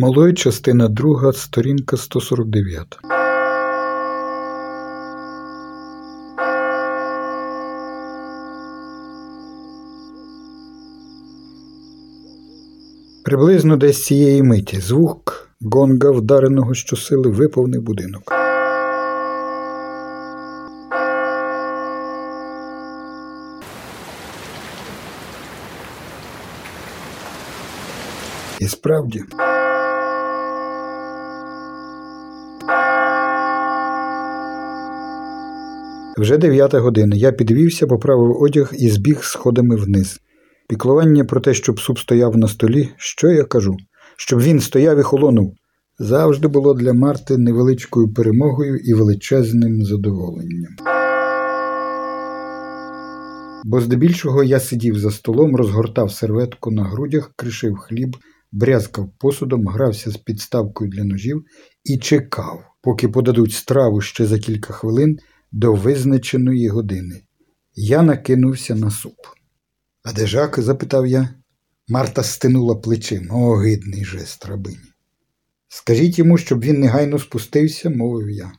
Малой, 0.00 0.34
частина 0.34 0.88
2, 0.88 1.32
сторінка 1.32 1.96
149. 1.96 2.98
Приблизно 13.24 13.76
десь 13.76 14.04
цієї 14.04 14.42
миті 14.42 14.80
звук 14.80 15.50
гонга, 15.60 16.10
вдареного 16.10 16.74
щосили, 16.74 17.30
виповнив 17.30 17.82
будинок. 17.82 18.22
І 28.60 28.68
справді. 28.68 29.24
Вже 36.18 36.38
дев'ята 36.38 36.80
година. 36.80 37.16
Я 37.16 37.32
підвівся, 37.32 37.86
поправив 37.86 38.42
одяг 38.42 38.72
і 38.78 38.90
збіг 38.90 39.18
сходами 39.22 39.76
вниз. 39.76 40.20
Піклування 40.68 41.24
про 41.24 41.40
те, 41.40 41.54
щоб 41.54 41.80
суп 41.80 41.98
стояв 41.98 42.36
на 42.36 42.48
столі, 42.48 42.88
що 42.96 43.28
я 43.28 43.44
кажу? 43.44 43.76
Щоб 44.16 44.40
він 44.40 44.60
стояв 44.60 44.98
і 44.98 45.02
холонув, 45.02 45.54
завжди 45.98 46.48
було 46.48 46.74
для 46.74 46.92
Марти 46.92 47.36
невеличкою 47.36 48.12
перемогою 48.12 48.76
і 48.76 48.94
величезним 48.94 49.82
задоволенням. 49.82 50.72
Бо 53.64 53.80
здебільшого 53.80 54.44
я 54.44 54.60
сидів 54.60 54.98
за 54.98 55.10
столом, 55.10 55.56
розгортав 55.56 56.12
серветку 56.12 56.70
на 56.70 56.84
грудях, 56.84 57.32
кришив 57.36 57.76
хліб, 57.76 58.16
брязкав 58.52 59.10
посудом, 59.18 59.66
грався 59.66 60.10
з 60.10 60.16
підставкою 60.16 60.90
для 60.90 61.04
ножів 61.04 61.44
і 61.84 61.98
чекав, 61.98 62.60
поки 62.82 63.08
подадуть 63.08 63.52
страву 63.52 64.00
ще 64.00 64.26
за 64.26 64.38
кілька 64.38 64.72
хвилин 64.72 65.18
до 65.52 65.74
визначеної 65.74 66.68
години. 66.68 67.22
Я 67.74 68.02
накинувся 68.02 68.74
на 68.74 68.90
суп. 68.90 69.16
А 70.02 70.12
де 70.12 70.26
Жак? 70.26 70.58
запитав 70.58 71.06
я. 71.06 71.28
Марта 71.88 72.22
стинула 72.22 72.74
плечима. 72.74 73.34
Огидний 73.34 74.04
жест 74.04 74.46
рабині. 74.46 74.78
Скажіть 75.68 76.18
йому, 76.18 76.38
щоб 76.38 76.60
він 76.60 76.80
негайно 76.80 77.18
спустився, 77.18 77.90
мовив 77.90 78.30
я. 78.30 78.52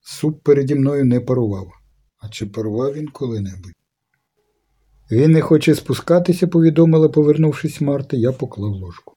Суп 0.00 0.42
переді 0.42 0.74
мною 0.74 1.04
не 1.04 1.20
парував. 1.20 1.70
А 2.18 2.28
чи 2.28 2.46
парував 2.46 2.94
він 2.94 3.08
коли-небудь? 3.08 3.72
Він 5.10 5.30
не 5.30 5.40
хоче 5.40 5.74
спускатися, 5.74 6.46
повідомила, 6.46 7.08
повернувшись 7.08 7.80
Марта, 7.80 8.16
я 8.16 8.32
поклав 8.32 8.72
ложку. 8.72 9.14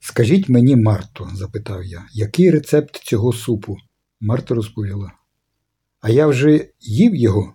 Скажіть 0.00 0.48
мені, 0.48 0.76
Марто, 0.76 1.30
запитав 1.34 1.84
я, 1.84 2.06
який 2.12 2.50
рецепт 2.50 2.96
цього 2.96 3.32
супу? 3.32 3.76
Марта 4.20 4.54
розповіла. 4.54 5.12
А 6.00 6.10
я 6.10 6.26
вже 6.26 6.68
їв 6.80 7.14
його? 7.14 7.54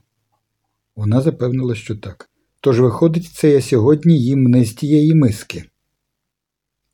Вона 0.95 1.21
запевнила, 1.21 1.75
що 1.75 1.95
так. 1.95 2.29
Тож, 2.61 2.79
виходить, 2.79 3.25
це 3.25 3.49
я 3.49 3.61
сьогодні 3.61 4.19
їм 4.19 4.43
не 4.43 4.65
з 4.65 4.73
тієї 4.73 5.15
миски. 5.15 5.63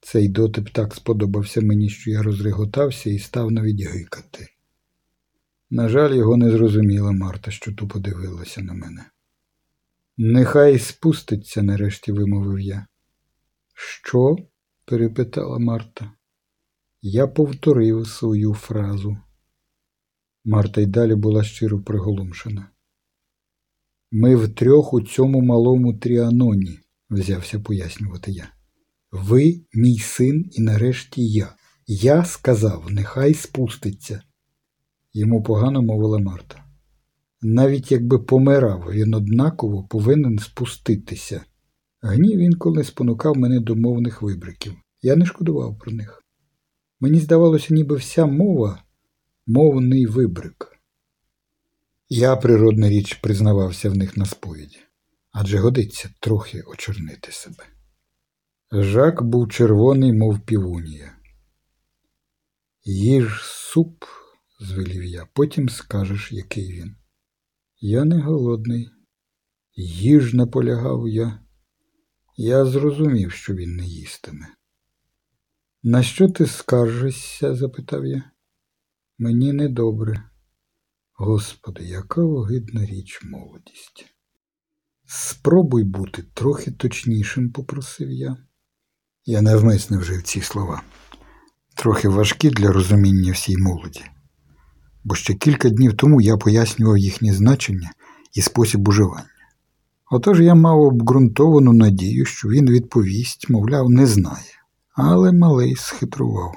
Цей 0.01 0.29
дотип 0.29 0.69
так 0.69 0.95
сподобався 0.95 1.61
мені, 1.61 1.89
що 1.89 2.11
я 2.11 2.23
розреготався 2.23 3.09
і 3.09 3.19
став 3.19 3.51
навіть 3.51 3.81
гикати. 3.81 4.47
На 5.69 5.89
жаль, 5.89 6.13
його 6.13 6.37
не 6.37 6.51
зрозуміла 6.51 7.11
Марта, 7.11 7.51
що 7.51 7.73
тупо 7.73 7.99
дивилася 7.99 8.61
на 8.61 8.73
мене. 8.73 9.05
Нехай 10.17 10.79
спуститься, 10.79 11.63
нарешті 11.63 12.11
вимовив 12.11 12.59
я. 12.59 12.87
Що? 13.73 14.35
перепитала 14.85 15.59
Марта. 15.59 16.11
Я 17.01 17.27
повторив 17.27 18.07
свою 18.07 18.53
фразу. 18.53 19.17
Марта 20.45 20.81
й 20.81 20.85
далі 20.85 21.15
була 21.15 21.43
щиро 21.43 21.81
приголомшена. 21.81 22.69
Ми 24.11 24.35
втрьох 24.35 24.93
у 24.93 25.01
цьому 25.01 25.41
малому 25.41 25.93
тріаноні, 25.93 26.79
взявся 27.09 27.59
пояснювати 27.59 28.31
я. 28.31 28.53
Ви, 29.11 29.61
мій 29.73 29.97
син, 29.99 30.49
і 30.51 30.61
нарешті 30.61 31.27
я. 31.27 31.55
Я 31.87 32.25
сказав, 32.25 32.87
нехай 32.89 33.33
спуститься. 33.33 34.21
Йому 35.13 35.43
погано 35.43 35.81
мовила 35.81 36.19
Марта. 36.19 36.65
Навіть 37.41 37.91
якби 37.91 38.19
помирав, 38.19 38.89
він 38.91 39.13
однаково 39.13 39.83
повинен 39.83 40.39
спуститися. 40.39 41.43
Гнів 42.01 42.39
інколи 42.39 42.83
спонукав 42.83 43.37
мене 43.37 43.59
до 43.59 43.75
мовних 43.75 44.21
вибриків. 44.21 44.73
Я 45.01 45.15
не 45.15 45.25
шкодував 45.25 45.77
про 45.77 45.91
них. 45.91 46.23
Мені 46.99 47.19
здавалося, 47.19 47.73
ніби 47.73 47.95
вся 47.95 48.25
мова 48.25 48.83
мовний 49.53 50.05
вибрик. 50.05 50.79
Я, 52.09 52.35
природна 52.35 52.89
річ, 52.89 53.13
признавався 53.13 53.89
в 53.89 53.97
них 53.97 54.17
на 54.17 54.25
сповіді, 54.25 54.79
адже 55.31 55.57
годиться 55.57 56.09
трохи 56.19 56.61
очорнити 56.61 57.31
себе. 57.31 57.63
Жак 58.71 59.23
був 59.23 59.49
червоний, 59.49 60.13
мов 60.13 60.39
півунія. 60.39 61.15
Їж 62.83 63.41
суп, 63.43 64.03
звелів 64.59 65.03
я, 65.03 65.27
потім 65.33 65.69
скажеш, 65.69 66.31
який 66.31 66.71
він. 66.73 66.95
Я 67.79 68.05
не 68.05 68.21
голодний. 68.21 68.89
Їж 69.75 70.33
наполягав 70.33 71.07
я. 71.07 71.39
Я 72.37 72.65
зрозумів, 72.65 73.31
що 73.31 73.53
він 73.53 73.75
не 73.75 73.85
їстиме. 73.85 74.47
На 75.83 76.03
що 76.03 76.29
ти 76.29 76.45
скаржишся? 76.45 77.55
запитав 77.55 78.05
я. 78.05 78.31
Мені 79.23 79.53
недобре. 79.53 80.23
Господи, 81.13 81.83
яка 81.83 82.21
огидна 82.21 82.85
річ 82.85 83.21
молодість. 83.23 84.05
Спробуй 85.05 85.83
бути 85.83 86.23
трохи 86.33 86.71
точнішим, 86.71 87.51
попросив 87.51 88.11
я. 88.11 88.37
Я 89.25 89.41
навмисне 89.41 89.97
вжив 89.97 90.23
ці 90.23 90.41
слова, 90.41 90.81
трохи 91.75 92.09
важкі 92.09 92.49
для 92.49 92.71
розуміння 92.71 93.31
всій 93.31 93.57
молоді, 93.57 94.01
бо 95.03 95.15
ще 95.15 95.33
кілька 95.33 95.69
днів 95.69 95.97
тому 95.97 96.21
я 96.21 96.37
пояснював 96.37 96.97
їхнє 96.97 97.33
значення 97.33 97.91
і 98.33 98.41
спосіб 98.41 98.87
уживання. 98.87 99.25
Отож 100.11 100.39
я 100.39 100.55
мав 100.55 100.81
обґрунтовану 100.81 101.73
надію, 101.73 102.25
що 102.25 102.49
він 102.49 102.69
відповість, 102.69 103.49
мовляв, 103.49 103.89
не 103.89 104.05
знає, 104.05 104.55
але 104.95 105.31
малий 105.31 105.75
схитрував. 105.75 106.53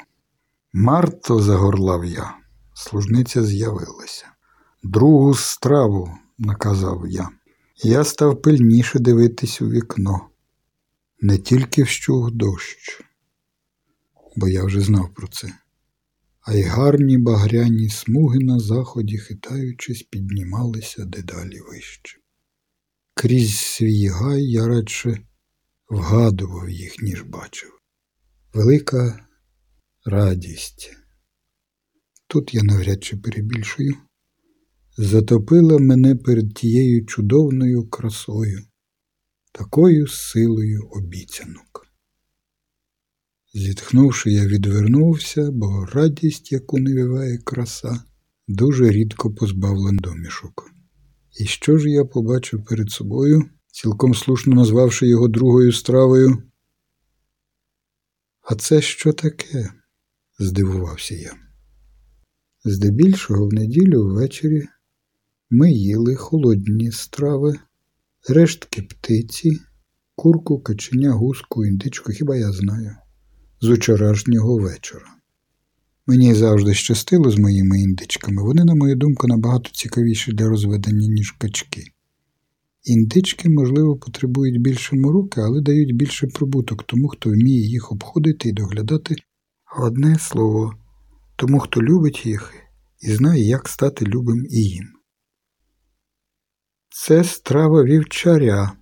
Марто, 0.72 1.42
загорлав 1.42 2.04
я, 2.04 2.43
служниця 2.74 3.44
з'явилася. 3.44 4.26
Другу 4.82 5.34
страву, 5.34 6.10
наказав 6.38 7.06
я. 7.08 7.28
Я 7.82 8.04
став 8.04 8.42
пильніше 8.42 8.98
дивитись 8.98 9.62
у 9.62 9.68
вікно, 9.68 10.28
не 11.20 11.38
тільки 11.38 11.82
вщух 11.82 12.30
дощ, 12.30 13.02
бо 14.36 14.48
я 14.48 14.64
вже 14.64 14.80
знав 14.80 15.14
про 15.14 15.28
це, 15.28 15.52
а 16.40 16.54
й 16.54 16.62
гарні 16.62 17.18
багряні 17.18 17.88
смуги 17.88 18.38
на 18.38 18.58
заході, 18.58 19.18
хитаючись, 19.18 20.02
піднімалися 20.02 21.04
дедалі 21.04 21.60
вище. 21.60 22.18
Крізь 23.14 23.56
свій 23.56 24.08
гай 24.08 24.42
я 24.42 24.66
радше 24.66 25.18
вгадував 25.88 26.70
їх, 26.70 27.02
ніж 27.02 27.22
бачив. 27.22 27.70
Велика 28.54 29.26
радість. 30.04 31.03
Тут 32.34 32.54
я 32.54 32.62
навряд 32.62 33.04
чи 33.04 33.16
перебільшую 33.16 33.94
затопила 34.96 35.78
мене 35.78 36.16
перед 36.16 36.54
тією 36.54 37.06
чудовною 37.06 37.88
красою, 37.88 38.62
такою 39.52 40.06
силою 40.06 40.88
обіцянок. 40.90 41.86
Зітхнувши, 43.54 44.32
я 44.32 44.46
відвернувся, 44.46 45.50
бо 45.50 45.84
радість, 45.84 46.52
яку 46.52 46.78
навіває 46.78 47.38
краса, 47.38 48.04
дуже 48.48 48.90
рідко 48.90 49.34
позбавлен 49.34 49.96
домішок. 49.96 50.70
І 51.40 51.44
що 51.46 51.78
ж 51.78 51.90
я 51.90 52.04
побачив 52.04 52.64
перед 52.64 52.90
собою, 52.90 53.44
цілком 53.72 54.14
слушно 54.14 54.54
назвавши 54.54 55.06
його 55.06 55.28
другою 55.28 55.72
стравою? 55.72 56.42
А 58.42 58.54
це 58.54 58.80
що 58.80 59.12
таке? 59.12 59.72
здивувався 60.38 61.14
я. 61.14 61.43
Здебільшого 62.64 63.48
в 63.48 63.52
неділю 63.52 64.04
ввечері 64.04 64.62
ми 65.50 65.72
їли 65.72 66.14
холодні 66.14 66.92
страви, 66.92 67.54
рештки 68.28 68.82
птиці, 68.82 69.60
курку, 70.14 70.60
каченя, 70.60 71.12
гуску, 71.12 71.64
індичку, 71.64 72.12
хіба 72.12 72.36
я 72.36 72.52
знаю, 72.52 72.90
з 73.60 73.68
учорашнього 73.68 74.58
вечора. 74.58 75.04
Мені 76.06 76.34
завжди 76.34 76.74
щастило 76.74 77.30
з 77.30 77.38
моїми 77.38 77.80
індичками. 77.80 78.42
Вони, 78.42 78.64
на 78.64 78.74
мою 78.74 78.96
думку, 78.96 79.26
набагато 79.26 79.70
цікавіші 79.70 80.32
для 80.32 80.48
розведення, 80.48 81.08
ніж 81.08 81.30
качки. 81.30 81.82
Індички, 82.84 83.48
можливо, 83.48 83.96
потребують 83.96 84.62
більше 84.62 84.96
мороки, 84.96 85.40
але 85.40 85.60
дають 85.60 85.96
більше 85.96 86.26
прибуток 86.26 86.82
тому, 86.82 87.08
хто 87.08 87.30
вміє 87.30 87.66
їх 87.66 87.92
обходити 87.92 88.48
і 88.48 88.52
доглядати, 88.52 89.16
Одне 89.78 90.18
слово, 90.18 90.74
тому 91.36 91.58
хто 91.58 91.82
любить 91.82 92.26
їх 92.26 92.54
і 93.00 93.10
знає, 93.10 93.44
як 93.44 93.68
стати 93.68 94.04
любим 94.04 94.46
і 94.50 94.64
їм. 94.64 94.88
Це 96.88 97.24
страва 97.24 97.84
вівчаря, 97.84 98.72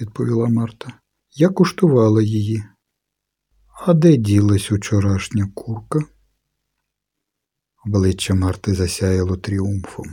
відповіла 0.00 0.48
Марта. 0.48 0.92
Я 1.34 1.48
куштувала 1.48 2.22
її. 2.22 2.64
А 3.86 3.94
де 3.94 4.16
ділась 4.16 4.72
учорашня 4.72 5.50
курка? 5.54 6.00
Обличчя 7.86 8.34
Марти 8.34 8.74
засяяло 8.74 9.36
тріумфом. 9.36 10.06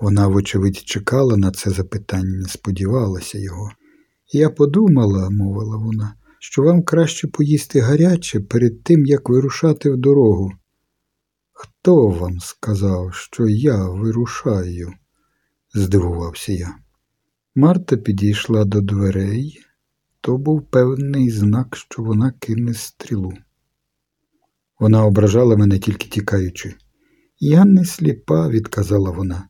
Вона, 0.00 0.26
вочевидь, 0.26 0.76
чекала 0.76 1.36
на 1.36 1.50
це 1.50 1.70
запитання, 1.70 2.48
сподівалася 2.48 3.38
його. 3.38 3.70
Я 4.32 4.50
подумала, 4.50 5.30
мовила 5.30 5.76
вона, 5.76 6.14
що 6.40 6.62
вам 6.62 6.82
краще 6.82 7.28
поїсти 7.28 7.80
гаряче 7.80 8.40
перед 8.40 8.82
тим, 8.82 9.06
як 9.06 9.28
вирушати 9.28 9.90
в 9.90 9.96
дорогу. 9.96 10.52
Хто 11.64 12.08
вам 12.08 12.40
сказав, 12.40 13.14
що 13.14 13.46
я 13.48 13.88
вирушаю? 13.88 14.92
здивувався 15.74 16.52
я. 16.52 16.74
Марта 17.54 17.96
підійшла 17.96 18.64
до 18.64 18.80
дверей. 18.80 19.60
То 20.20 20.38
був 20.38 20.62
певний 20.62 21.30
знак, 21.30 21.76
що 21.76 22.02
вона 22.02 22.32
кине 22.32 22.74
стрілу. 22.74 23.32
Вона 24.78 25.04
ображала 25.04 25.56
мене 25.56 25.78
тільки 25.78 26.08
тікаючи. 26.08 26.74
Я 27.38 27.64
не 27.64 27.84
сліпа, 27.84 28.48
відказала 28.48 29.10
вона, 29.10 29.48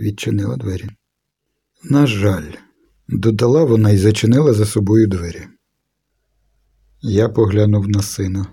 відчинила 0.00 0.56
двері. 0.56 0.88
На 1.84 2.06
жаль, 2.06 2.52
додала 3.08 3.64
вона 3.64 3.90
і 3.90 3.96
зачинила 3.96 4.54
за 4.54 4.66
собою 4.66 5.06
двері. 5.06 5.42
Я 7.00 7.28
поглянув 7.28 7.88
на 7.88 8.02
сина. 8.02 8.46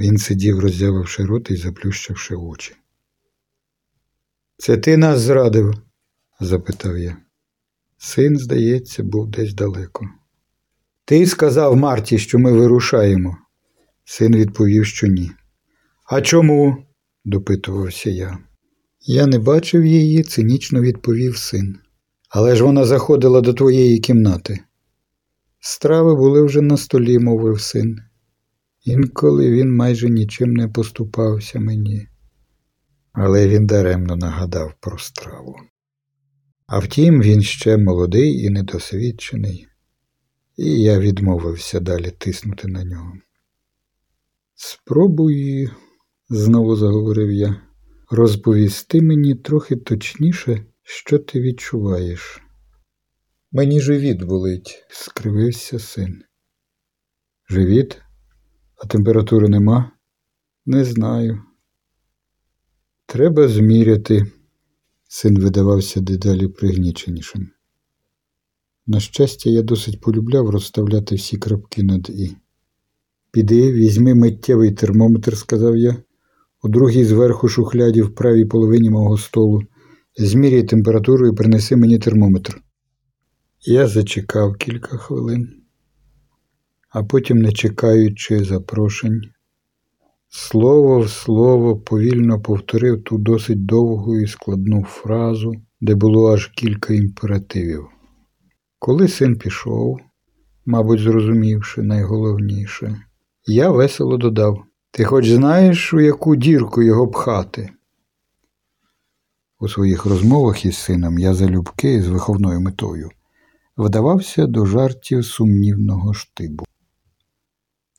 Він 0.00 0.18
сидів, 0.18 0.60
роззявивши 0.60 1.24
рот 1.24 1.50
і 1.50 1.56
заплющивши 1.56 2.34
очі. 2.34 2.74
Це 4.56 4.76
ти 4.76 4.96
нас 4.96 5.20
зрадив? 5.20 5.74
запитав 6.40 6.98
я. 6.98 7.16
Син, 7.98 8.38
здається, 8.38 9.02
був 9.02 9.30
десь 9.30 9.54
далеко. 9.54 10.06
Ти 11.04 11.26
сказав 11.26 11.76
Марті, 11.76 12.18
що 12.18 12.38
ми 12.38 12.52
вирушаємо. 12.52 13.36
Син 14.04 14.36
відповів, 14.36 14.86
що 14.86 15.06
ні. 15.06 15.30
А 16.04 16.20
чому? 16.20 16.86
допитувався 17.24 18.10
я. 18.10 18.38
Я 19.00 19.26
не 19.26 19.38
бачив 19.38 19.86
її, 19.86 20.22
цинічно 20.22 20.80
відповів 20.80 21.36
син. 21.36 21.78
Але 22.28 22.56
ж 22.56 22.64
вона 22.64 22.84
заходила 22.84 23.40
до 23.40 23.52
твоєї 23.52 23.98
кімнати. 23.98 24.58
Страви 25.60 26.14
були 26.14 26.42
вже 26.42 26.60
на 26.60 26.76
столі, 26.76 27.18
мовив 27.18 27.60
син. 27.60 28.00
Інколи 28.86 29.50
він 29.50 29.76
майже 29.76 30.10
нічим 30.10 30.54
не 30.54 30.68
поступався 30.68 31.60
мені, 31.60 32.08
але 33.12 33.48
він 33.48 33.66
даремно 33.66 34.16
нагадав 34.16 34.74
про 34.80 34.98
страву. 34.98 35.56
А 36.66 36.78
втім, 36.78 37.22
він 37.22 37.42
ще 37.42 37.76
молодий 37.76 38.44
і 38.44 38.50
недосвідчений, 38.50 39.68
і 40.56 40.82
я 40.82 40.98
відмовився 40.98 41.80
далі 41.80 42.10
тиснути 42.18 42.68
на 42.68 42.84
нього. 42.84 43.12
Спробуй, 44.54 45.68
знову 46.28 46.76
заговорив 46.76 47.32
я, 47.32 47.62
розповісти 48.10 49.02
мені 49.02 49.34
трохи 49.34 49.76
точніше, 49.76 50.64
що 50.82 51.18
ти 51.18 51.40
відчуваєш. 51.40 52.42
Мені 53.52 53.80
живіт 53.80 54.22
болить, 54.22 54.84
скривився 54.90 55.78
син. 55.78 56.22
Живіт? 57.50 58.02
А 58.76 58.86
температури 58.86 59.48
нема? 59.48 59.90
Не 60.66 60.84
знаю. 60.84 61.42
Треба 63.06 63.48
зміряти. 63.48 64.26
Син 65.08 65.38
видавався 65.38 66.00
дедалі 66.00 66.48
пригніченішим. 66.48 67.50
На 68.86 69.00
щастя, 69.00 69.50
я 69.50 69.62
досить 69.62 70.00
полюбляв 70.00 70.50
розставляти 70.50 71.14
всі 71.14 71.36
крапки 71.36 71.82
над 71.82 72.10
І. 72.10 72.36
Піди, 73.30 73.72
візьми 73.72 74.14
миттєвий 74.14 74.72
термометр, 74.72 75.36
сказав 75.36 75.76
я, 75.76 75.96
у 76.62 76.68
другій 76.68 77.04
зверху 77.04 77.48
шухляді 77.48 78.02
в 78.02 78.14
правій 78.14 78.44
половині 78.44 78.90
мого 78.90 79.18
столу. 79.18 79.62
Зміряй 80.16 80.62
температуру 80.62 81.28
і 81.28 81.32
принеси 81.32 81.76
мені 81.76 81.98
термометр. 81.98 82.60
Я 83.60 83.86
зачекав 83.86 84.56
кілька 84.56 84.96
хвилин, 84.96 85.62
а 86.96 87.04
потім, 87.04 87.38
не 87.38 87.52
чекаючи 87.52 88.44
запрошень, 88.44 89.20
слово 90.28 91.00
в 91.00 91.10
слово 91.10 91.76
повільно 91.76 92.40
повторив 92.40 93.04
ту 93.04 93.18
досить 93.18 93.66
довгу 93.66 94.16
і 94.16 94.26
складну 94.26 94.84
фразу, 94.84 95.52
де 95.80 95.94
було 95.94 96.32
аж 96.32 96.46
кілька 96.46 96.94
імперативів. 96.94 97.86
Коли 98.78 99.08
син 99.08 99.38
пішов, 99.38 100.00
мабуть, 100.66 101.00
зрозумівши 101.00 101.82
найголовніше, 101.82 102.96
я 103.46 103.70
весело 103.70 104.16
додав 104.16 104.64
Ти 104.90 105.04
хоч 105.04 105.28
знаєш, 105.28 105.94
у 105.94 106.00
яку 106.00 106.36
дірку 106.36 106.82
його 106.82 107.08
пхати? 107.08 107.70
У 109.60 109.68
своїх 109.68 110.06
розмовах 110.06 110.64
із 110.64 110.76
сином 110.76 111.18
я 111.18 111.34
залюбки 111.34 112.02
з 112.02 112.08
виховною 112.08 112.60
метою 112.60 113.10
вдавався 113.76 114.46
до 114.46 114.66
жартів 114.66 115.24
сумнівного 115.24 116.14
штибу. 116.14 116.66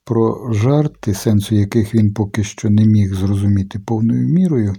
Про 0.07 0.54
жарти, 0.54 1.13
сенсу 1.13 1.56
яких 1.56 1.95
він 1.95 2.13
поки 2.13 2.44
що 2.44 2.69
не 2.69 2.86
міг 2.86 3.13
зрозуміти 3.13 3.80
повною 3.80 4.27
мірою, 4.27 4.75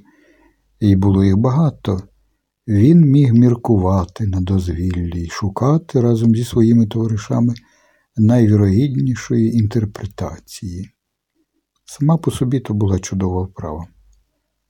і 0.80 0.96
було 0.96 1.25
їх 1.25 1.36
багато, 1.36 2.02
він 2.69 3.00
міг 3.00 3.32
міркувати 3.34 4.26
на 4.26 4.40
дозвіллі 4.40 5.22
і 5.22 5.28
шукати 5.28 6.00
разом 6.00 6.34
зі 6.34 6.44
своїми 6.44 6.86
товаришами 6.86 7.54
найвірогіднішої 8.16 9.56
інтерпретації. 9.56 10.90
Сама 11.84 12.16
по 12.16 12.30
собі 12.30 12.60
то 12.60 12.75
була 12.75 12.98
чудова 12.98 13.42
вправа. 13.42 13.86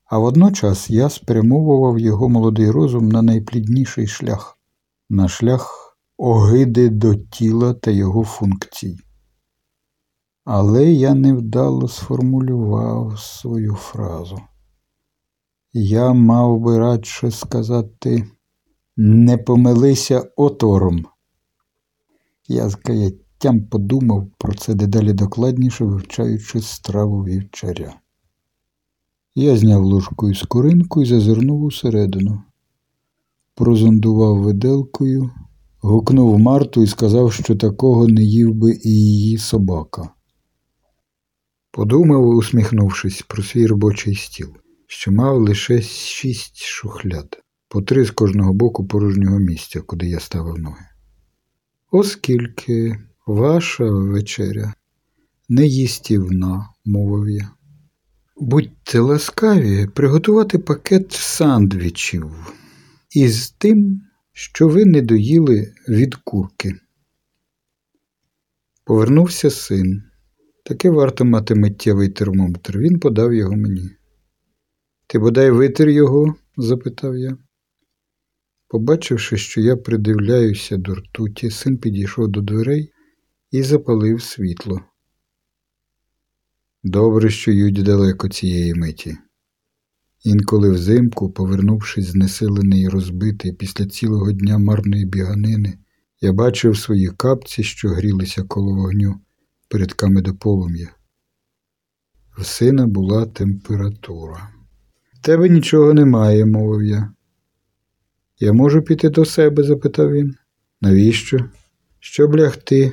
А 0.05 0.19
водночас 0.19 0.91
я 0.91 1.09
спрямовував 1.09 1.99
його 1.99 2.29
молодий 2.29 2.71
розум 2.71 3.09
на 3.09 3.23
найплідніший 3.23 4.07
шлях, 4.07 4.59
на 5.11 5.29
шлях 5.29 5.97
огиди 6.17 6.89
до 6.89 7.15
тіла 7.15 7.75
та 7.75 7.91
його 7.91 8.25
функцій. 8.25 8.99
Але 10.51 10.93
я 10.93 11.15
невдало 11.15 11.89
сформулював 11.89 13.19
свою 13.19 13.75
фразу. 13.75 14.41
Я 15.73 16.13
мав 16.13 16.61
би 16.61 16.79
радше 16.79 17.31
сказати 17.31 18.25
не 18.97 19.39
помилися 19.39 20.31
отором. 20.37 21.07
Я 22.49 22.69
з 22.69 22.75
каяттям 22.75 23.61
подумав 23.61 24.31
про 24.39 24.55
це 24.55 24.75
дедалі 24.75 25.13
докладніше, 25.13 25.85
вивчаючи 25.85 26.61
страву 26.61 27.25
вівчаря. 27.25 27.95
Я 29.35 29.57
зняв 29.57 29.85
ложку 29.85 30.31
із 30.31 30.39
скоринку 30.39 31.03
і 31.03 31.07
зазирнув 31.07 31.63
усередину, 31.63 32.43
прозондував 33.55 34.39
виделкою, 34.43 35.31
гукнув 35.81 36.39
Марту 36.39 36.83
і 36.83 36.87
сказав, 36.87 37.33
що 37.33 37.57
такого 37.57 38.07
не 38.07 38.23
їв 38.23 38.55
би 38.55 38.73
і 38.73 38.91
її 38.91 39.39
собака. 39.39 40.11
Подумав, 41.79 42.27
усміхнувшись 42.27 43.23
про 43.23 43.43
свій 43.43 43.67
робочий 43.67 44.15
стіл, 44.15 44.57
що 44.87 45.13
мав 45.13 45.39
лише 45.39 45.83
шість 45.83 46.65
шухляд, 46.65 47.43
по 47.69 47.83
три 47.83 48.05
з 48.05 48.11
кожного 48.11 48.53
боку 48.53 48.87
порожнього 48.87 49.39
місця, 49.39 49.81
куди 49.81 50.07
я 50.09 50.21
ставив 50.21 50.59
ноги. 50.59 50.85
Оскільки 51.91 52.99
ваша 53.27 53.85
вечеря 53.85 54.75
не 55.49 55.67
їстівна, 55.67 56.69
мовив 56.85 57.29
я. 57.31 57.51
Будьте 58.37 58.99
ласкаві 58.99 59.87
приготувати 59.87 60.59
пакет 60.59 61.13
сандвічів 61.13 62.55
із 63.11 63.51
тим, 63.51 64.03
що 64.33 64.69
ви 64.69 64.85
не 64.85 65.03
доїли 65.03 65.73
від 65.89 66.15
курки. 66.15 66.75
Повернувся 68.85 69.51
син. 69.51 70.08
Таки 70.69 70.91
варто 70.91 71.25
мати 71.25 71.55
миттєвий 71.55 72.09
термометр. 72.09 72.79
Він 72.79 72.99
подав 72.99 73.35
його 73.35 73.57
мені. 73.57 73.91
Ти 75.07 75.19
бодай 75.19 75.51
витер 75.51 75.89
його? 75.89 76.35
запитав 76.57 77.17
я. 77.17 77.37
Побачивши, 78.69 79.37
що 79.37 79.61
я 79.61 79.77
придивляюся 79.77 80.77
до 80.77 80.95
ртуті, 80.95 81.51
син 81.51 81.79
підійшов 81.79 82.29
до 82.29 82.41
дверей 82.41 82.93
і 83.51 83.63
запалив 83.63 84.23
світло. 84.23 84.81
Добре, 86.83 87.31
що 87.31 87.53
ють 87.53 87.83
далеко 87.83 88.29
цієї 88.29 88.75
миті. 88.75 89.17
Інколи 90.25 90.71
взимку, 90.71 91.31
повернувшись 91.31 92.07
знесилений 92.07 92.83
і 92.83 92.89
розбитий 92.89 93.53
після 93.53 93.87
цілого 93.87 94.33
дня 94.33 94.59
марної 94.59 95.07
біганини, 95.07 95.79
я 96.21 96.33
бачив 96.33 96.77
свої 96.77 97.09
капці, 97.09 97.63
що 97.63 97.89
грілися 97.89 98.43
коло 98.43 98.75
вогню 98.75 99.21
передками 99.69 100.21
до 100.21 100.35
полум'я. 100.35 100.89
В 102.39 102.47
сина 102.47 102.87
була 102.87 103.27
температура. 103.27 104.49
Тебе 105.23 105.49
нічого 105.49 105.95
немає, 105.95 106.47
мовив 106.47 106.83
я. 106.83 107.13
Я 108.39 108.53
можу 108.53 108.83
піти 108.83 109.09
до 109.09 109.25
себе? 109.25 109.63
запитав 109.63 110.13
він. 110.13 110.35
Навіщо? 110.81 111.39
Щоб 112.01 112.37
лягти? 112.37 112.93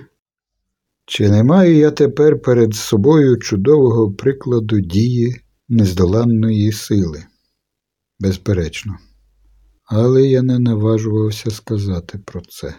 Чи 1.06 1.30
не 1.30 1.44
маю 1.44 1.76
я 1.76 1.92
тепер 1.92 2.42
перед 2.42 2.76
собою 2.76 3.38
чудового 3.38 4.12
прикладу 4.12 4.80
дії 4.80 5.42
нездоланної 5.70 6.72
сили? 6.72 7.24
Безперечно. 8.20 8.98
Але 9.84 10.28
я 10.28 10.42
не 10.42 10.60
наважувався 10.60 11.52
сказати 11.52 12.20
про 12.26 12.42
це. 12.42 12.76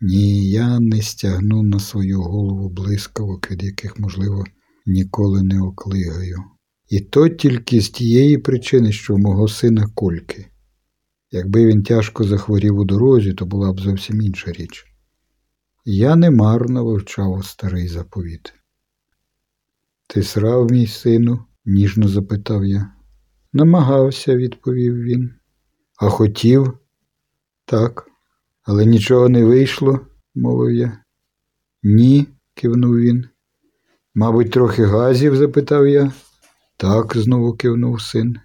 Ні, 0.00 0.50
я 0.50 0.80
не 0.80 1.02
стягну 1.02 1.62
на 1.62 1.78
свою 1.78 2.22
голову 2.22 2.68
блискавок, 2.68 3.50
від 3.50 3.62
яких, 3.62 3.98
можливо, 3.98 4.44
ніколи 4.86 5.42
не 5.42 5.60
оклигаю. 5.60 6.38
І 6.88 7.00
то 7.00 7.28
тільки 7.28 7.80
з 7.80 7.90
тієї 7.90 8.38
причини, 8.38 8.92
що 8.92 9.14
в 9.14 9.18
мого 9.18 9.48
сина 9.48 9.86
кольки. 9.94 10.46
Якби 11.30 11.66
він 11.66 11.82
тяжко 11.82 12.24
захворів 12.24 12.78
у 12.78 12.84
дорозі, 12.84 13.32
то 13.32 13.46
була 13.46 13.72
б 13.72 13.80
зовсім 13.80 14.22
інша 14.22 14.52
річ. 14.52 14.84
Я 15.84 16.16
немарно 16.16 16.84
вивчав 16.84 17.44
старий 17.44 17.88
заповіт. 17.88 18.52
Ти 20.06 20.22
срав, 20.22 20.70
мій 20.70 20.86
сину? 20.86 21.44
ніжно 21.64 22.08
запитав 22.08 22.64
я. 22.64 22.92
Намагався, 23.52 24.36
відповів 24.36 24.94
він. 24.94 25.34
А 26.00 26.08
хотів? 26.08 26.78
Так, 27.64 28.06
але 28.68 28.86
нічого 28.86 29.28
не 29.28 29.44
вийшло, 29.44 30.00
мовив 30.34 30.74
я. 30.74 30.98
Ні, 31.82 32.26
кивнув 32.54 32.98
він. 32.98 33.24
Мабуть, 34.14 34.50
трохи 34.50 34.84
газів? 34.84 35.36
запитав 35.36 35.86
я. 35.86 36.12
Так, 36.76 37.16
знову 37.16 37.52
кивнув 37.52 38.00
син. 38.00 38.36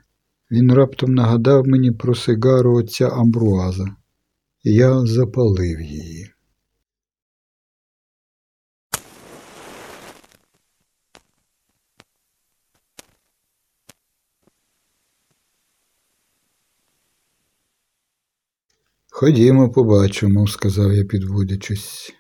Він 0.52 0.74
раптом 0.74 1.14
нагадав 1.14 1.68
мені 1.68 1.92
про 1.92 2.16
сигару 2.16 2.76
отця 2.78 3.08
Амбруаза, 3.08 3.96
я 4.64 5.06
запалив 5.06 5.82
її. 5.82 6.33
Ходімо, 19.16 19.70
побачимо, 19.70 20.48
сказав 20.48 20.94
я, 20.94 21.04
підводячись. 21.04 22.14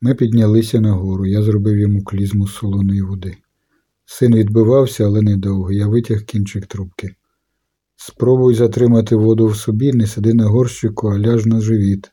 Ми 0.00 0.14
піднялися 0.14 0.80
нагору, 0.80 1.26
я 1.26 1.42
зробив 1.42 1.78
йому 1.78 2.04
клізму 2.04 2.46
солоної 2.46 3.02
води. 3.02 3.36
Син 4.04 4.36
відбивався, 4.36 5.04
але 5.04 5.22
недовго. 5.22 5.72
Я 5.72 5.86
витяг 5.86 6.24
кінчик 6.24 6.66
трубки. 6.66 7.14
Спробуй 7.96 8.54
затримати 8.54 9.16
воду 9.16 9.46
в 9.46 9.56
собі, 9.56 9.92
не 9.92 10.06
сиди 10.06 10.34
на 10.34 10.46
горщику, 10.46 11.08
а 11.08 11.18
ляж 11.18 11.46
на 11.46 11.60
живіт. 11.60 12.10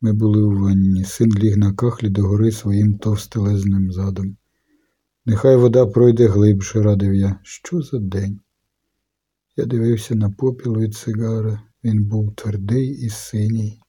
Ми 0.00 0.12
були 0.12 0.42
у 0.42 0.60
ванні. 0.60 1.04
Син 1.04 1.30
ліг 1.38 1.56
на 1.56 1.72
кахлі 1.72 2.08
догори 2.08 2.52
своїм 2.52 2.98
товстелезним 2.98 3.92
задом. 3.92 4.36
Нехай 5.26 5.56
вода 5.56 5.86
пройде 5.86 6.26
глибше, 6.26 6.82
радив 6.82 7.14
я. 7.14 7.40
Що 7.42 7.82
за 7.82 7.98
день? 7.98 8.40
Я 9.56 9.64
дивився 9.64 10.14
на 10.14 10.30
попіл 10.30 10.78
від 10.78 10.94
сигари. 10.94 11.58
Він 11.84 12.04
був 12.04 12.34
твердий 12.34 12.88
і 12.88 13.08
синій. 13.08 13.80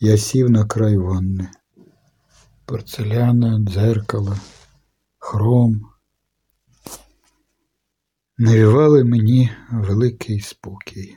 Я 0.00 0.16
сів 0.16 0.50
на 0.50 0.64
край 0.64 0.96
ванни. 0.96 1.48
Порцеляна, 2.64 3.58
дзеркало, 3.58 4.36
хром. 5.18 5.86
Навівали 8.38 9.04
мені 9.04 9.50
великий 9.72 10.40
спокій. 10.40 11.16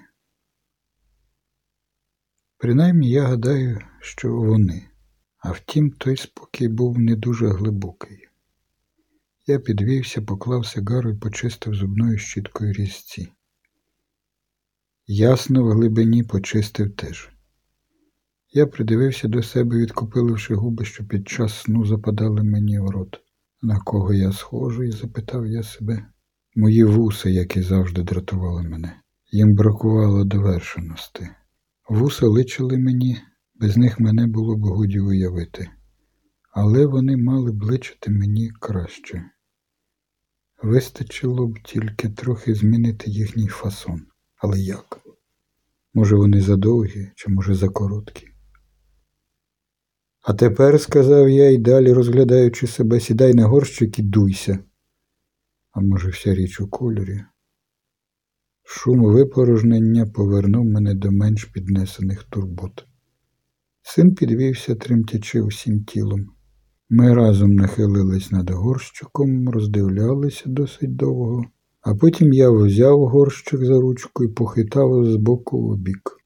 Принаймні 2.57 3.09
я 3.09 3.23
гадаю, 3.23 3.81
що 3.99 4.35
вони, 4.35 4.89
а 5.37 5.51
втім, 5.51 5.91
той 5.91 6.17
спокій 6.17 6.67
був 6.67 6.99
не 6.99 7.15
дуже 7.15 7.47
глибокий. 7.47 8.27
Я 9.47 9.59
підвівся, 9.59 10.21
поклав 10.21 10.65
сигару 10.65 11.09
і 11.09 11.17
почистив 11.17 11.75
зубною 11.75 12.17
щіткою 12.17 12.73
різці. 12.73 13.31
Ясно 15.07 15.63
в 15.63 15.71
глибині 15.71 16.23
почистив 16.23 16.95
теж. 16.95 17.29
Я 18.53 18.67
придивився 18.67 19.27
до 19.27 19.43
себе, 19.43 19.77
відкопиливши 19.77 20.55
губи, 20.55 20.85
що 20.85 21.03
під 21.03 21.27
час 21.27 21.61
сну 21.61 21.85
западали 21.85 22.43
мені 22.43 22.79
в 22.79 22.85
рот. 22.85 23.19
На 23.61 23.79
кого 23.79 24.13
я 24.13 24.31
схожий? 24.31 24.91
запитав 24.91 25.47
я 25.47 25.63
себе. 25.63 26.05
Мої 26.55 26.83
вуси, 26.83 27.31
які 27.31 27.61
завжди 27.61 28.03
дратували 28.03 28.63
мене. 28.63 28.93
Їм 29.31 29.55
бракувало 29.55 30.23
довершеності. 30.23 31.27
Вуса 31.89 32.27
личили 32.27 32.77
мені, 32.77 33.17
без 33.55 33.77
них 33.77 33.99
мене 33.99 34.27
було 34.27 34.57
б 34.57 34.61
годі 34.61 34.99
уявити, 34.99 35.69
але 36.51 36.85
вони 36.85 37.17
мали 37.17 37.51
б 37.51 37.63
личити 37.63 38.11
мені 38.11 38.51
краще. 38.59 39.23
Вистачило 40.61 41.47
б 41.47 41.59
тільки 41.65 42.09
трохи 42.09 42.55
змінити 42.55 43.11
їхній 43.11 43.47
фасон. 43.47 44.05
Але 44.43 44.59
як? 44.59 44.99
Може, 45.93 46.15
вони 46.15 46.41
задовгі, 46.41 47.11
чи, 47.15 47.31
може, 47.31 47.55
закороткі? 47.55 48.27
А 50.21 50.33
тепер, 50.33 50.81
сказав 50.81 51.29
я 51.29 51.49
і 51.49 51.57
далі, 51.57 51.93
розглядаючи 51.93 52.67
себе, 52.67 52.99
сідай 52.99 53.33
на 53.33 53.47
горщик 53.47 53.99
і 53.99 54.01
дуйся. 54.01 54.59
А 55.71 55.81
може, 55.81 56.09
вся 56.09 56.35
річ 56.35 56.61
у 56.61 56.67
кольорі? 56.67 57.23
Шум 58.63 59.03
випорожнення 59.03 60.05
повернув 60.05 60.65
мене 60.65 60.93
до 60.93 61.11
менш 61.11 61.45
піднесених 61.45 62.23
турбот. 62.23 62.85
Син 63.81 64.15
підвівся, 64.15 64.75
тремтячи 64.75 65.41
усім 65.41 65.83
тілом. 65.83 66.27
Ми 66.89 67.13
разом 67.13 67.51
нахилились 67.55 68.31
над 68.31 68.49
горщиком, 68.49 69.49
роздивлялися 69.49 70.43
досить 70.45 70.95
довго. 70.95 71.45
А 71.83 71.95
потім 71.95 72.33
я 72.33 72.49
взяв 72.49 73.05
горщик 73.07 73.65
за 73.65 73.81
ручку 73.81 74.23
і 74.23 74.27
похитав 74.27 75.05
з 75.05 75.15
боку 75.15 75.69
в 75.69 75.77
бік. 75.77 76.17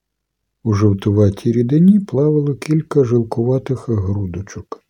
У 0.63 0.73
жовтуватій 0.73 1.51
рідині 1.51 1.99
плавало 1.99 2.55
кілька 2.55 3.03
жилкуватих 3.03 3.89
грудочок. 3.89 4.83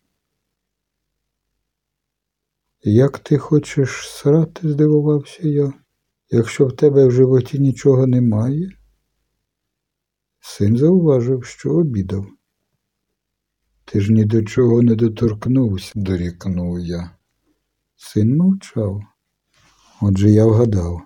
Як 2.82 3.18
ти 3.18 3.38
хочеш 3.38 4.08
срати? 4.10 4.68
здивувався 4.68 5.48
я, 5.48 5.72
якщо 6.30 6.66
в 6.66 6.76
тебе 6.76 7.06
в 7.06 7.10
животі 7.10 7.58
нічого 7.58 8.06
немає? 8.06 8.70
Син 10.40 10.76
зауважив, 10.76 11.44
що 11.44 11.70
обідав. 11.70 12.26
Ти 13.84 14.00
ж 14.00 14.12
ні 14.12 14.24
до 14.24 14.42
чого 14.42 14.82
не 14.82 14.94
доторкнувся, 14.94 15.92
дорікнув 15.96 16.80
я. 16.80 17.16
Син 17.96 18.36
мовчав. 18.36 19.02
Отже, 20.00 20.30
я 20.30 20.46
вгадав. 20.46 21.00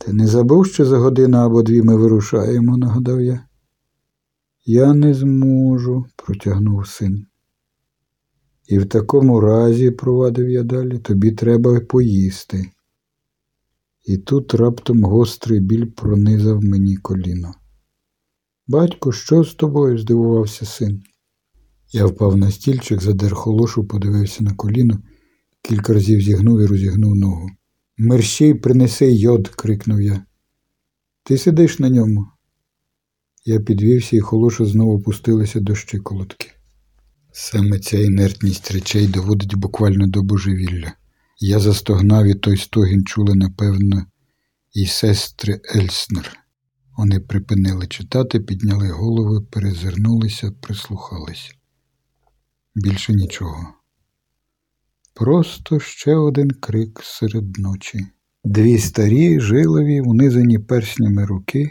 Ти 0.00 0.12
не 0.12 0.26
забув, 0.26 0.66
що 0.66 0.84
за 0.84 0.98
годину 0.98 1.38
або 1.38 1.62
дві 1.62 1.82
ми 1.82 1.96
вирушаємо, 1.96 2.76
нагадав 2.76 3.20
я. 3.20 3.44
Я 4.64 4.94
не 4.94 5.14
зможу, 5.14 6.04
протягнув 6.16 6.88
син. 6.88 7.26
І 8.66 8.78
в 8.78 8.88
такому 8.88 9.40
разі, 9.40 9.90
провадив 9.90 10.48
я 10.48 10.62
далі, 10.62 10.98
тобі 10.98 11.32
треба 11.32 11.80
поїсти. 11.80 12.70
І 14.04 14.18
тут 14.18 14.54
раптом 14.54 15.04
гострий 15.04 15.60
біль 15.60 15.86
пронизав 15.86 16.64
мені 16.64 16.96
коліно. 16.96 17.54
Батько, 18.66 19.12
що 19.12 19.44
з 19.44 19.54
тобою? 19.54 19.98
здивувався 19.98 20.66
син. 20.66 21.02
Я 21.92 22.06
впав 22.06 22.36
на 22.36 22.50
стільчик, 22.50 23.02
задер 23.02 23.34
холошу, 23.34 23.84
подивився 23.84 24.44
на 24.44 24.54
коліно 24.54 24.98
кілька 25.62 25.92
разів 25.92 26.20
зігнув 26.20 26.60
і 26.60 26.66
розігнув 26.66 27.16
ногу. 27.16 27.48
Мерщій 27.98 28.54
принеси 28.54 29.12
йод, 29.12 29.48
крикнув 29.48 30.02
я. 30.02 30.24
Ти 31.22 31.38
сидиш 31.38 31.78
на 31.78 31.88
ньому. 31.88 32.26
Я 33.44 33.60
підвівся 33.60 34.16
і 34.16 34.20
холоша 34.20 34.64
знову 34.64 34.98
опустилася 34.98 35.60
до 35.60 35.74
щиколотки. 35.74 36.50
Саме 37.32 37.78
ця 37.78 37.98
інертність 37.98 38.70
речей 38.70 39.06
доводить 39.06 39.54
буквально 39.54 40.06
до 40.06 40.22
божевілля. 40.22 40.92
Я 41.40 41.58
застогнав 41.58 42.26
і 42.26 42.34
той 42.34 42.56
стогін 42.56 43.04
чули, 43.04 43.34
напевно, 43.34 44.06
і 44.72 44.86
сестри 44.86 45.60
Ельснер. 45.76 46.36
Вони 46.96 47.20
припинили 47.20 47.86
читати, 47.86 48.40
підняли 48.40 48.90
голови, 48.90 49.46
перезирнулися, 49.50 50.50
прислухались. 50.60 51.54
Більше 52.74 53.12
нічого. 53.12 53.77
Просто 55.18 55.80
ще 55.80 56.14
один 56.14 56.50
крик 56.50 57.00
серед 57.02 57.58
ночі. 57.58 58.06
Дві 58.44 58.78
старі, 58.78 59.40
жилові, 59.40 60.00
унизані 60.00 60.58
перснями 60.58 61.26
руки, 61.26 61.70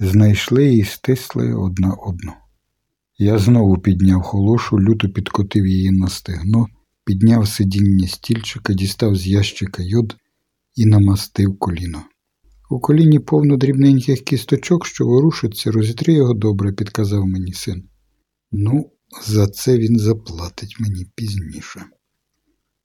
знайшли 0.00 0.74
і 0.74 0.84
стисли 0.84 1.54
одна 1.54 1.92
одну. 1.92 2.32
Я 3.18 3.38
знову 3.38 3.78
підняв 3.78 4.22
холошу, 4.22 4.80
люто 4.80 5.08
підкотив 5.08 5.66
її 5.66 5.90
на 5.90 6.08
стегно 6.08 6.66
підняв 7.04 7.48
сидіння 7.48 8.08
стільчика, 8.08 8.72
дістав 8.72 9.16
з 9.16 9.26
ящика 9.26 9.82
йод 9.82 10.16
і 10.74 10.86
намастив 10.86 11.58
коліно. 11.58 12.02
У 12.70 12.80
коліні 12.80 13.18
повно 13.18 13.56
дрібненьких 13.56 14.20
кісточок, 14.20 14.86
що 14.86 15.06
ворушаться, 15.06 15.70
розітри 15.70 16.12
його 16.12 16.34
добре, 16.34 16.72
підказав 16.72 17.26
мені 17.26 17.52
син. 17.52 17.88
Ну, 18.52 18.90
за 19.26 19.46
це 19.46 19.78
він 19.78 19.98
заплатить 19.98 20.76
мені 20.80 21.06
пізніше. 21.14 21.84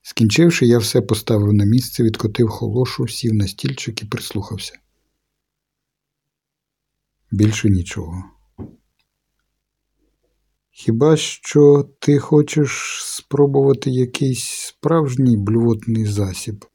Скінчивши, 0.09 0.65
я 0.65 0.77
все 0.77 1.01
поставив 1.01 1.53
на 1.53 1.65
місце, 1.65 2.03
відкотив 2.03 2.49
холошу, 2.49 3.07
сів 3.07 3.33
на 3.33 3.47
стільчик 3.47 4.01
і 4.01 4.05
прислухався. 4.05 4.79
Більше 7.31 7.69
нічого. 7.69 8.23
Хіба 10.69 11.17
що 11.17 11.89
ти 11.99 12.19
хочеш 12.19 13.01
спробувати 13.03 13.89
якийсь 13.89 14.43
справжній 14.43 15.37
блювотний 15.37 16.05
засіб? 16.05 16.65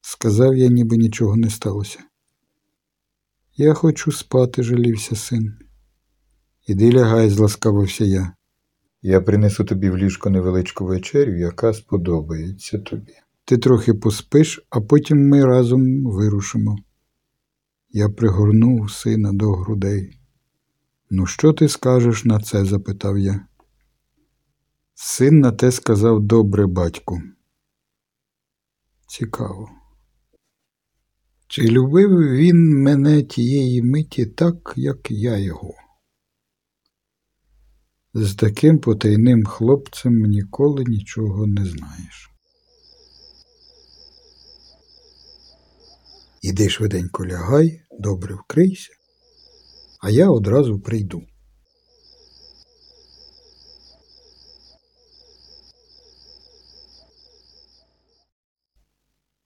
Сказав 0.00 0.56
я, 0.56 0.68
ніби 0.68 0.96
нічого 0.96 1.36
не 1.36 1.50
сталося. 1.50 1.98
Я 3.56 3.74
хочу 3.74 4.12
спати, 4.12 4.62
жалівся 4.62 5.16
син. 5.16 5.58
Іди 6.66 6.92
лягай, 6.92 7.30
зласкавився 7.30 8.04
я. 8.04 8.36
Я 9.08 9.20
принесу 9.20 9.64
тобі 9.64 9.90
в 9.90 9.96
ліжко 9.96 10.30
невеличку 10.30 10.84
вечерю, 10.84 11.38
яка 11.38 11.72
сподобається 11.72 12.78
тобі. 12.78 13.12
Ти 13.44 13.58
трохи 13.58 13.94
поспиш, 13.94 14.66
а 14.70 14.80
потім 14.80 15.28
ми 15.28 15.44
разом 15.44 16.04
вирушимо. 16.04 16.78
Я 17.90 18.08
пригорнув 18.08 18.90
сина 18.90 19.32
до 19.32 19.52
грудей. 19.52 20.18
Ну, 21.10 21.26
що 21.26 21.52
ти 21.52 21.68
скажеш 21.68 22.24
на 22.24 22.40
це? 22.40 22.64
запитав 22.64 23.18
я. 23.18 23.46
Син 24.94 25.40
на 25.40 25.52
те 25.52 25.72
сказав 25.72 26.20
добре, 26.20 26.66
батьку. 26.66 27.22
Цікаво. 29.08 29.70
Чи 31.46 31.62
любив 31.62 32.10
він 32.32 32.82
мене 32.82 33.22
тієї 33.22 33.82
миті 33.82 34.26
так, 34.26 34.72
як 34.76 35.10
я 35.10 35.36
його? 35.36 35.85
З 38.18 38.34
таким 38.34 38.78
потайним 38.78 39.44
хлопцем 39.44 40.12
ніколи 40.12 40.84
нічого 40.86 41.46
не 41.46 41.64
знаєш. 41.64 42.30
Іди 46.42 46.68
швиденько 46.68 47.26
лягай, 47.26 47.80
добре 48.00 48.34
вкрийся, 48.34 48.92
а 50.00 50.10
я 50.10 50.30
одразу 50.30 50.80
прийду. 50.80 51.22